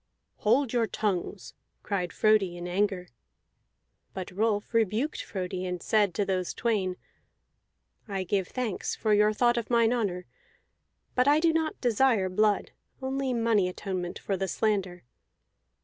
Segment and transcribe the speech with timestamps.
[0.37, 1.53] "Hold your tongues!"
[1.83, 3.09] cried Frodi in anger.
[4.15, 6.97] But Rolf rebuked Frodi, and said to those twain:
[8.07, 10.25] "I give thanks for your thought of mine honor.
[11.13, 15.03] But I do not desire blood, only money atonement for the slander.